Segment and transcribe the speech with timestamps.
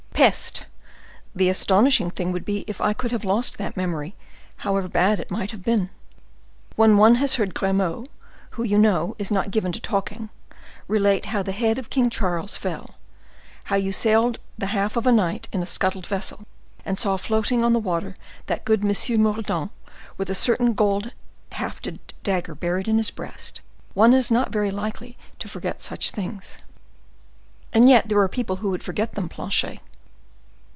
[0.21, 0.67] "Peste!
[1.33, 4.13] the astonishing thing would be, if I could have lost that memory,
[4.57, 5.89] however bad it might have been.
[6.75, 8.07] When one has heard Grimaud,
[8.51, 10.29] who, you know, is not given to talking,
[10.87, 12.93] relate how the head of King Charles fell,
[13.63, 16.45] how you sailed the half of a night in a scuttled vessel,
[16.85, 18.15] and saw floating on the water
[18.45, 19.21] that good M.
[19.23, 19.71] Mordaunt
[20.19, 21.13] with a certain gold
[21.53, 23.61] hafted dagger buried in his breast,
[23.95, 26.59] one is not very likely to forget such things."
[27.73, 29.79] "And yet there are people who forget them, Planchet."